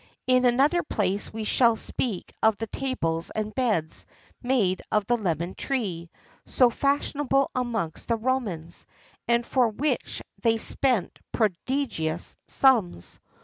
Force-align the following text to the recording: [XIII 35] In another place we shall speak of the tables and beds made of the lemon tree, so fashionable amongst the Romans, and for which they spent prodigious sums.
[XIII 0.27 0.37
35] 0.37 0.37
In 0.47 0.53
another 0.55 0.81
place 0.81 1.31
we 1.31 1.43
shall 1.43 1.75
speak 1.75 2.33
of 2.41 2.57
the 2.57 2.65
tables 2.65 3.29
and 3.29 3.53
beds 3.53 4.07
made 4.41 4.81
of 4.91 5.05
the 5.05 5.15
lemon 5.15 5.53
tree, 5.53 6.09
so 6.43 6.71
fashionable 6.71 7.51
amongst 7.53 8.07
the 8.07 8.17
Romans, 8.17 8.87
and 9.27 9.45
for 9.45 9.69
which 9.69 10.23
they 10.41 10.57
spent 10.57 11.19
prodigious 11.33 12.35
sums. 12.47 13.19